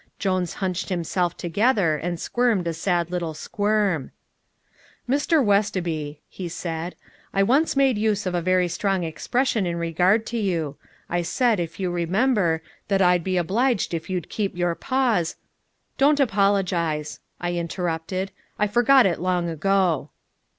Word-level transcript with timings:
Jones 0.17 0.55
hunched 0.55 0.89
himself 0.89 1.37
together, 1.37 1.95
and 1.95 2.19
squirmed 2.19 2.65
a 2.65 2.73
sad 2.73 3.11
little 3.11 3.35
squirm. 3.35 4.09
"Mr. 5.07 5.45
Westoby," 5.45 6.19
he 6.27 6.49
said, 6.49 6.95
"I 7.35 7.43
once 7.43 7.75
made 7.75 7.99
use 7.99 8.25
of 8.25 8.33
a 8.33 8.41
very 8.41 8.67
strong 8.67 9.03
expression 9.03 9.67
in 9.67 9.75
regard 9.75 10.25
to 10.25 10.39
you. 10.39 10.75
I 11.07 11.21
said, 11.21 11.59
if 11.59 11.79
you 11.79 11.91
remember, 11.91 12.63
that 12.87 12.99
I'd 13.03 13.23
be 13.23 13.37
obliged 13.37 13.93
if 13.93 14.09
you'd 14.09 14.27
keep 14.27 14.57
your 14.57 14.73
paws" 14.73 15.35
"Don't 15.99 16.19
apologize," 16.19 17.19
I 17.39 17.53
interrupted. 17.53 18.31
"I 18.57 18.65
forgot 18.65 19.05
it 19.05 19.19
long 19.19 19.49
ago." 19.49 20.09